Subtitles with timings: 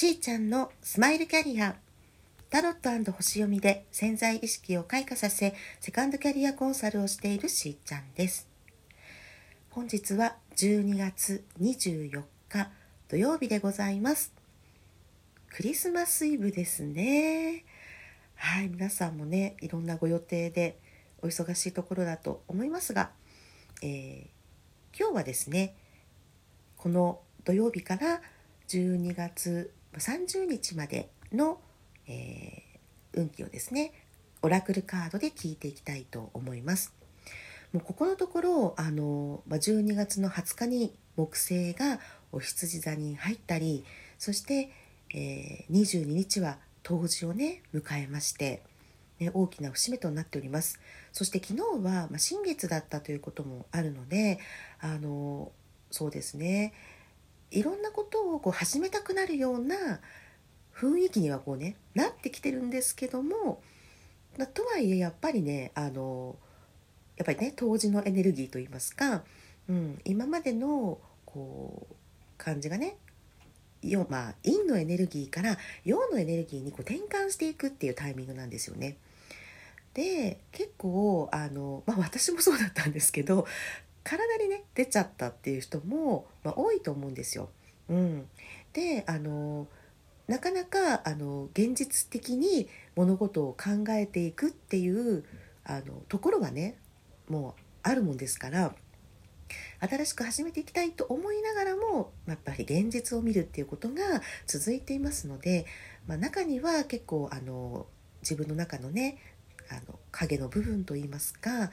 [0.00, 1.76] しーちゃんのスマイルキャリア
[2.48, 8.48] タロット星読みで潜在意識を開花させセカンドキャリアコンサルをしているしーちゃんです。
[9.68, 12.70] 本日は12月24日
[13.08, 14.32] 土曜日でございます。
[15.50, 17.66] クリスマスイブですね。
[18.36, 20.78] はい皆さんもねいろんなご予定で
[21.20, 23.10] お忙しいところだと思いますが、
[23.82, 25.74] えー、今日はですね
[26.78, 28.22] この土曜日から
[28.66, 31.60] 12月30日までの、
[32.06, 33.92] えー、運気をですね
[34.42, 36.94] オラクルカードで聞いていきたいと思います。
[37.72, 42.00] もうここのところあの12月の20日に木星が
[42.32, 43.84] お羊座に入ったり
[44.18, 44.70] そして、
[45.14, 48.62] えー、22日は冬至をね迎えまして、
[49.20, 50.80] ね、大きな節目となっております
[51.12, 54.40] そして昨日は、まあ、新月だったということもあるので
[54.80, 55.52] あの
[55.90, 56.72] そうですね
[57.50, 60.00] いろんなことをこう始めたくなるような
[60.74, 63.60] 雰囲気にはこうねなってきてるんですけども
[64.54, 66.36] とはいえやっぱりねあの
[67.16, 69.22] やっぱりね当時のエネルギーといいますか、
[69.68, 71.94] うん、今までのこう
[72.38, 72.96] 感じがね
[73.82, 78.96] よまあ陰のエネルギーから陽のエネルギーにこう転換していくっていうタイミングなんですよね。
[79.94, 83.46] で結構あの、まあ、私もそうだったんですけど
[84.04, 87.50] 体にね出ちゃったっていう人も、まあ、多いと思うんですよ。
[87.88, 88.28] うん、
[88.72, 89.66] であの
[90.28, 95.24] なかなかあの現実的に物事を考えていくっていう
[95.64, 96.78] あのところはね
[97.28, 98.74] もうあるもんですから
[99.80, 105.66] 新しく始めていきたいと思いながらもやっぱり現実を見るっていうことが続いていますので、
[106.06, 107.86] まあ、中には結構あの
[108.22, 109.18] 自分の中のね
[109.70, 111.70] あの影の部分といいますか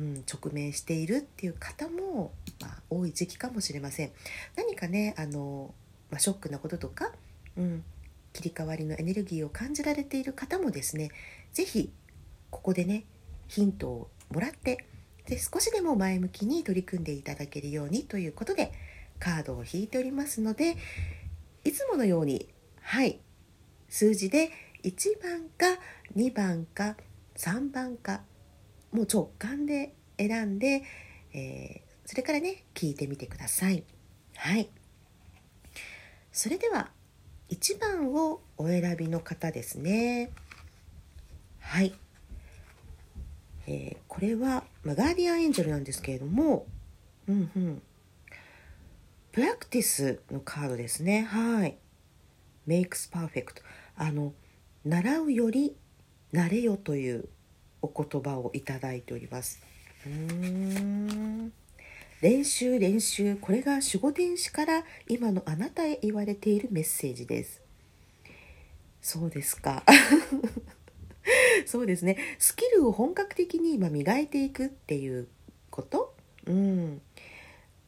[0.00, 4.10] うん、直面しているっていう方も、まあ、多い時期かもしれません。
[4.56, 5.74] 何かねあの、
[6.10, 7.12] まあ、ショックなこととか、
[7.58, 7.84] うん、
[8.32, 11.10] 切り替わりのエネルギーを感じられている方もですね
[11.52, 11.92] 是非
[12.48, 13.04] ここでね
[13.48, 14.86] ヒントをもらって
[15.26, 18.72] で少しでも前向きに取り組んでいただけるようにということで
[19.18, 20.76] カードを引いておりますので
[21.64, 22.48] いつものように
[22.80, 23.20] はい
[23.90, 24.50] 数字で
[24.82, 25.80] 1番か
[26.16, 26.96] 2番か
[27.36, 28.22] 3番か
[28.92, 30.82] もう直感で選んで、
[31.32, 33.84] えー、それからね聞いてみてください。
[34.36, 34.68] はい。
[36.32, 36.90] それでは
[37.50, 40.30] 1番をお選びの方ですね。
[41.60, 41.94] はい、
[43.66, 46.66] えー、これは、まあ、ガーディアンエンジェルなんですけれども
[47.28, 47.82] うんうん。
[49.32, 51.22] プラクティスのカードですね。
[51.22, 51.76] はい。
[52.66, 53.62] メイクスパーフェクト
[53.96, 54.32] あの
[54.84, 55.76] 習うより
[56.32, 57.28] 慣れよという
[57.82, 59.60] お言葉をいただいております。
[60.06, 60.12] うー
[60.82, 61.52] ん。
[62.20, 63.36] 練習練習。
[63.36, 67.60] これが守護天使から今のあなたへ言われているメッセージです。
[69.00, 69.82] そうですか。
[71.64, 72.16] そうですね。
[72.38, 75.28] スキルを本格的に今磨いていくっていう
[75.70, 76.14] こと？
[76.46, 77.00] うん。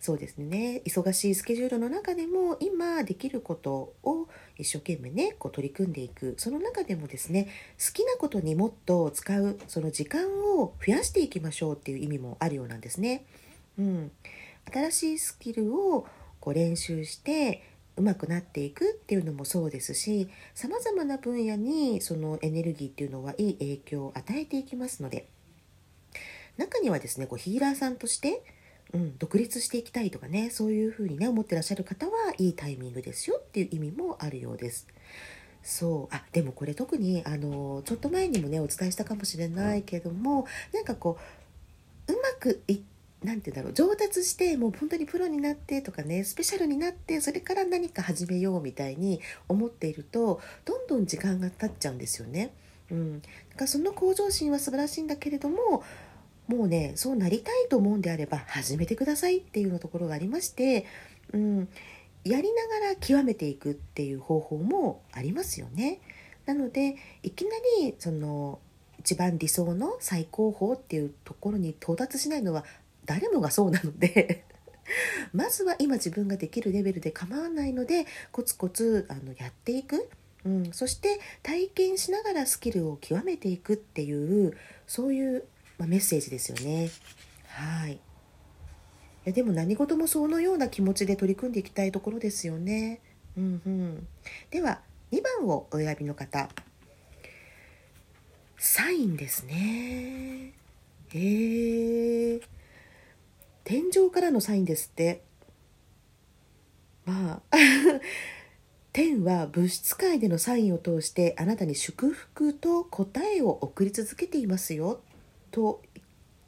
[0.00, 0.80] そうですね。
[0.86, 6.34] 忙しいスケジュールの中でも今できることを一生懸命ねこう取り組んでいく。
[6.38, 13.26] その中でもですね好きなことにもっと使うその時間を増やしていきましょうっていう意味もあるようなんですね。
[13.78, 14.10] うん、
[14.72, 16.06] 新しいスキルを
[16.40, 17.62] こう練習して
[17.98, 25.28] 上手くなっていくっていうのもそうですしさまざまな分野にそのエネルギーっていうのはいい影響を与えていきますので。
[26.56, 28.42] 中にはですねこうヒーラーさんとして
[28.92, 34.86] うん、独立していきたいとかねそういうふうにね思ってらっしゃる方はいいタイミングですよっていう意味もあるようです。
[35.62, 41.18] そうあでもこれ特にあのちょっと前にもねお伝えしたかもしれないけどもなんかこ
[42.08, 42.80] ううまくい
[43.22, 52.52] なんて言うんだろう上達してもう本当にプロになってとかねスペシャルになってそれから何か始めようみたいに思っているとどんどん時間が経っちゃうんですよね。
[52.90, 55.84] うん、だからその向上心は素晴らしいんだけれども
[56.50, 60.84] もうねそうなりたいと思うんであれば始めてくださいっていうのところがありまして、
[61.32, 61.68] うん、
[62.24, 66.00] やりながら極めていくっていう方法もありますよね。
[66.46, 67.50] なのでいきな
[67.80, 68.58] りその
[68.98, 72.64] 一番理想の最高峰っていうところに到達しないのは
[73.06, 74.44] 誰もがそうなので
[75.32, 80.08] まずは今自分ができるレベルで構わないのでコツコツあのやっていく、
[80.44, 84.56] うん、そして体験しながらスキルを極めていくっていう
[84.88, 85.44] そういう
[85.80, 86.90] まあ、メッセージですよね。
[87.46, 87.94] はい。
[87.94, 87.98] い
[89.24, 93.00] やでも何事もそのような気持ちで取り組んでいきたいところですよね。
[93.34, 94.06] うんうん。
[94.50, 96.50] では2番をお選びの方。
[98.58, 100.52] サインですね。
[101.14, 102.40] へえ。
[103.64, 105.22] 天井からのサインですって。
[107.06, 107.56] まあ
[108.92, 115.00] 天は物質界でのサインを通してあなたに祝福と答えを送り続けていますよ
[115.50, 115.82] と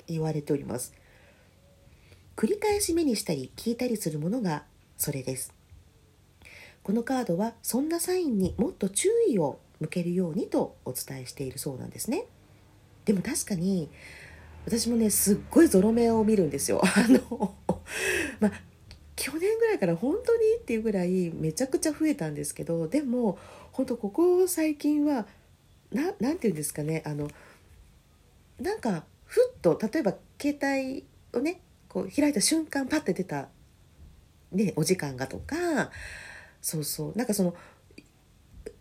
[0.06, 0.94] 言われております。
[2.37, 4.64] 繰り返し目にしたり聞いたりするものが
[4.96, 5.52] それです。
[6.82, 12.25] このカードはそんなサインにもっと注意を向けるようにとお伝えしているそうなんですね。
[13.04, 13.88] でも確かに
[14.66, 16.81] 私もねすっごいゾロ目を見るんですよ。
[16.84, 17.55] あの
[18.40, 18.52] まあ
[19.16, 23.38] 去年ぐらいから本当にっていうぐらいめちゃくちゃ増えたんですけどでも
[23.72, 25.26] 本当ここ最近は
[25.93, 27.28] ななんて言うんですかねあの
[28.62, 33.49] なんかふっと例えば携帯をねこう開いた瞬間パッて出た、
[34.53, 35.91] ね、お時間がとか
[36.61, 37.55] そうそうなんかその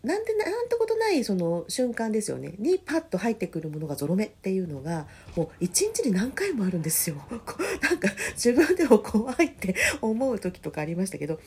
[0.02, 5.06] なんてなんてことないその瞬間ですよねにパッと入ってくるものがゾロ目っていうのが
[5.36, 7.16] もう一日に何回もあるんですよ。
[7.30, 11.38] なんか自分でも怖いって思う時とかありましたけど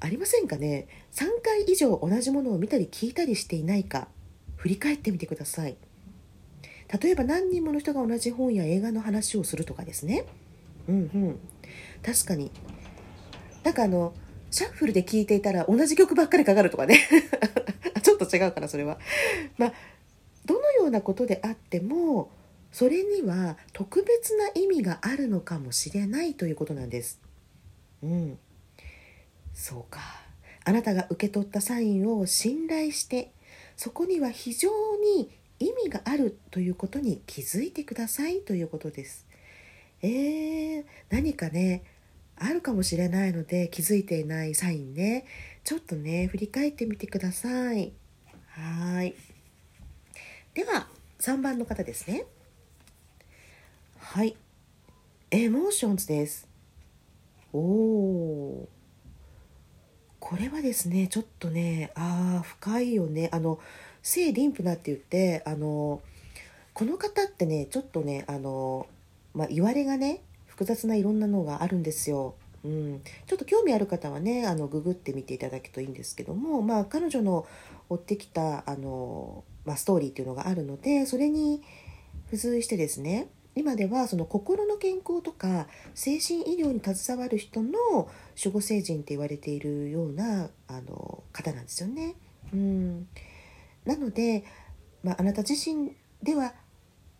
[0.00, 4.08] ありませんかね？3回以上同じものを見たり聞いたりしていないか
[4.56, 5.76] 振り返ってみてください。
[7.00, 10.24] 例えば何人もの人が同じ本や映画の話をするとかですね。
[10.88, 11.38] うんうん
[12.02, 12.50] 確かに
[13.62, 14.14] なんかあの
[14.50, 16.98] シャッフルで聴いていたら同じ曲ばっかりかかるとかね
[18.02, 18.98] ちょっと違うかなそれは。
[19.58, 19.72] まあ
[20.46, 22.30] どのようなことであっても
[22.72, 27.20] それには特別な意味があるのかもしれないということなんです。
[28.02, 28.38] うん、
[29.52, 30.00] そうか
[30.64, 33.32] あなたが受け取ったサインを信頼して
[33.76, 39.26] そこには非常に意味があるということに気づいてくださいということです。
[40.02, 41.84] えー、何かね
[42.36, 45.26] あるかもしれないので気づいていないサインね。
[45.62, 47.92] ちょっとね振り返ってみてください。
[48.48, 49.14] はい。
[50.54, 50.88] では
[51.20, 52.24] 3番の方ですね。
[53.98, 54.36] はい。
[55.30, 56.48] エモーションズです。
[57.52, 58.68] おお
[60.18, 63.28] これはですねちょっとねああ深いよね。
[63.32, 63.58] あの
[64.02, 66.00] 聖リンプなって言ってあの
[66.72, 68.86] この方ってねちょっとねあの
[69.34, 72.34] まあ、言われがね複雑ないろんなのがあるんですよ。
[72.62, 77.46] うん、ちょっと興味ある方はねあのググってみていただくといいんですけども、まあ、彼女の
[77.88, 81.62] 追ってきたあの、まあ、ストーリーっていうのがあるのでそれに
[82.26, 87.70] 付随してですね今ではその心の健康とか精神医療に携わる人の
[88.38, 92.14] 守護聖人って言われているようなあの方なんですよね。
[92.52, 93.08] うん、
[93.84, 94.44] なので、
[95.02, 95.92] まあ、あなた自身
[96.22, 96.52] では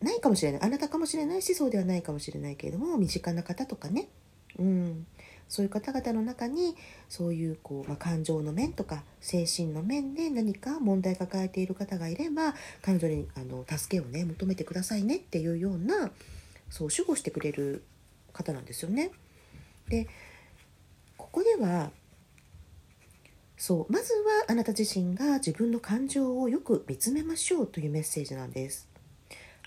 [0.01, 4.07] ないかもしれないあなたかもしれないしそうではないかもしれないけれども身近な方とかね、
[4.57, 5.05] うん、
[5.47, 6.75] そういう方々の中に
[7.07, 16.11] そういうこう、まあ、感情の面とか精神の面で何か問題抱えている方がいれば彼女にあの助けをね求めてくださいねっていうような
[16.69, 17.83] そう守護してくれる
[18.33, 19.11] 方なんですよね。
[19.89, 20.07] で
[21.17, 21.91] ここでは
[23.61, 28.89] そうまずはあなた自身が自分の感情をよく見つめましょうというメッセージなんです。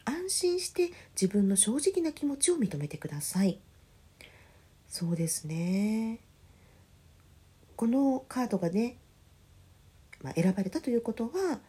[0.04, 3.60] 安心して自分の正直な気持ちを認めてください。
[4.88, 6.18] そうですね。
[7.76, 8.96] このカードがね、
[10.22, 11.60] まあ、選ばれたということは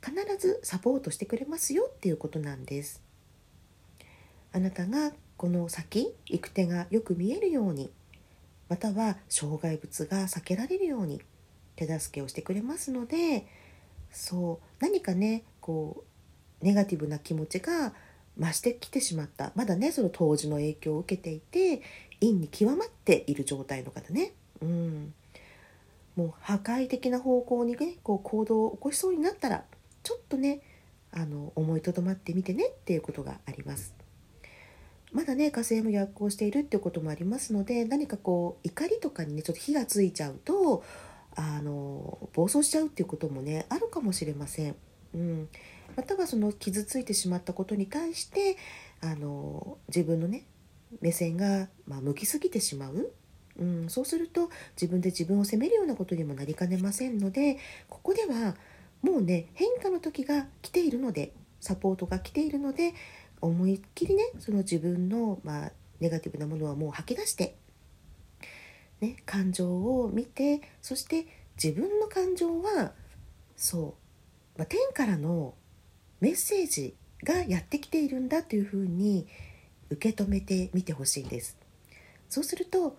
[0.00, 3.02] 必ずサポートしてくれますよっていうことなんです。
[4.52, 7.90] あなたがこの先行く手がよく見えるように
[8.68, 11.20] または障害物が避けられるように
[11.76, 13.46] 手助けをしてくれますので
[14.10, 16.04] そう何かねこ
[16.62, 17.92] うネガティブな気持ちが
[18.38, 19.52] 増してきてしまった。
[19.54, 21.82] まだねその当時の影響を受けていて
[22.20, 25.12] 陰に極まっている状態の方ね、うん、
[26.16, 29.64] もう破壊的な方向にねこう行動を起こしそうになったら
[30.02, 30.60] ちょっとね
[31.10, 33.94] あの思いとどまってみてねっていうことがあります。
[35.12, 40.84] まだね火星も逆行しているっていうこともありますので何かこう怒りとかにねちょっと火がついちゃうと
[41.36, 44.76] あの暴走しちゃうっていうこともねあるかもしれません。
[45.14, 45.48] うん、
[45.96, 48.56] またはその傷ついてしまったことに対して
[49.00, 50.44] あの自分のね
[51.00, 53.12] 目線が、まあ、向きすぎてしまう、
[53.58, 57.58] うん、そうすると自分で自分を責めるようなことにもなりかねませんので
[57.88, 58.54] ここでは
[59.02, 62.94] もうね変化の時が来ているのでサポートが来ているので
[63.40, 67.56] 思いっきりねその自分の、まあ、ネガティブなものはもう吐き出して、
[69.02, 71.26] ね、感情を見てそして
[71.62, 72.92] 自分の感情は
[73.56, 73.96] そ
[74.56, 75.54] う、まあ、天からの
[76.20, 76.94] メッセージ
[77.24, 79.26] がやってきているんだというふうに
[79.90, 81.56] 受け止めてみてほしいんです
[82.28, 82.96] そうすると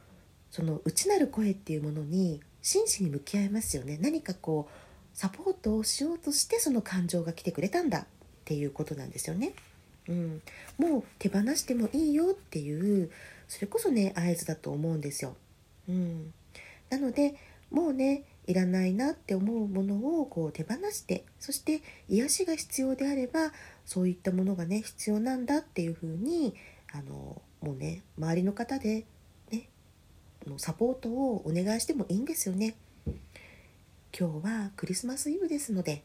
[0.51, 8.05] その内なる声っていうものに真摯に向き合いますよね何かこうサポートをしようとしてその感情が来てくれたんだっ
[8.45, 9.53] ていうことなんですよね。
[10.09, 10.41] うん、
[10.77, 13.09] もう手放してもいいよっていう
[13.47, 15.35] それこそね合図だと思うんですよ。
[15.87, 16.33] うん、
[16.89, 17.35] なので
[17.71, 23.51] もうねいらないなって思うものをこう手放してそして癒しが必要であれば
[23.85, 26.53] そういったものがね必要なんだっていうふうに
[26.93, 29.05] あのもうね周りの方で
[29.51, 29.69] ね
[30.57, 32.75] サポートをお願いしてもいいんですよね。
[34.17, 36.03] 今日はクリスマスイブですので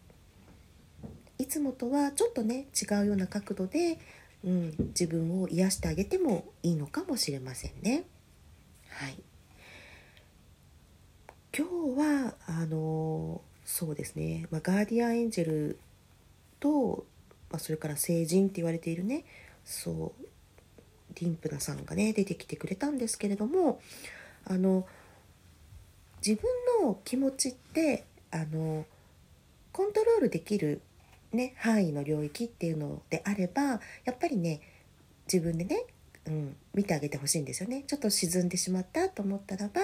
[1.37, 3.99] いつもとはちょっとね違うような角度で、
[4.42, 8.04] うん、自分を癒してあげてもいいのかもしれませんね。
[8.88, 9.27] はい
[11.56, 15.78] 今日はあのそうですね、まあ、ガーディアンエンジェル
[16.60, 17.06] と、
[17.50, 19.24] まあ、それから聖人って言われているね。
[19.64, 20.24] そう
[21.14, 23.80] リンプナさんがね出てきてくれたんですけれども
[24.46, 24.86] あの
[26.24, 28.86] 自分の気持ちってあの
[29.72, 30.80] コントロールできる、
[31.32, 33.78] ね、範囲の領域っていうのであればや
[34.12, 34.60] っぱりね
[35.32, 35.84] 自分でね、
[36.28, 39.80] うん、見てあげてほしいんですよねちょっと沈んでしまったと思ったらば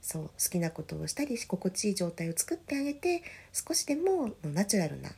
[0.00, 3.22] そう好きなことをしたり心地いい状態を作ってあげて
[3.52, 5.10] 少しでもナチュラルな、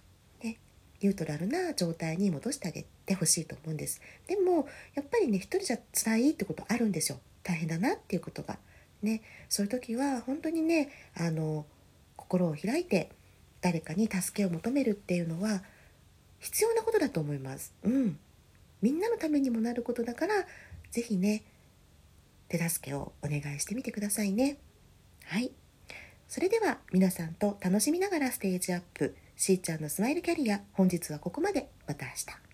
[0.43, 0.59] ね、
[1.01, 8.59] ニュートラルな状態に戻してあげてほしいと思うんですでもやっぱりね一人じゃ辛いってことあるんですよ大変だなっていうことが。
[9.03, 11.67] ね、そういう時は本当にねあの
[12.17, 13.11] 心を開いて
[13.61, 15.63] 誰かに助けを求めるっていうのは
[16.41, 17.75] 必要なことだと思います。
[17.85, 18.19] うん、
[18.85, 20.35] みんなのためにもなることだから
[20.91, 21.43] 是非ね
[22.49, 24.59] 手助けをお願いしてみてくださいね。
[25.25, 25.51] はい。
[26.29, 32.54] それでは皆さんと楽しみながらステージアップしーちゃんのスマイルキャリア本日はここまでまた明日。